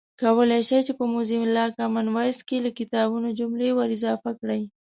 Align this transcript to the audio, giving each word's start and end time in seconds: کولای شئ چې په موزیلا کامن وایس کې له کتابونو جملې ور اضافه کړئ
کولای 0.21 0.61
شئ 0.69 0.79
چې 0.87 0.93
په 0.99 1.03
موزیلا 1.13 1.65
کامن 1.77 2.05
وایس 2.15 2.39
کې 2.47 2.57
له 2.65 2.71
کتابونو 2.79 3.27
جملې 3.39 3.69
ور 3.77 3.89
اضافه 3.97 4.31
کړئ 4.39 4.61